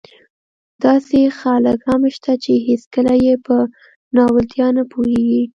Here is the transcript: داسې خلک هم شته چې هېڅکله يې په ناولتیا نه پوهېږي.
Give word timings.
داسې 0.83 1.19
خلک 1.39 1.79
هم 1.89 2.01
شته 2.15 2.33
چې 2.43 2.51
هېڅکله 2.67 3.13
يې 3.25 3.33
په 3.45 3.55
ناولتیا 4.15 4.67
نه 4.77 4.83
پوهېږي. 4.91 5.43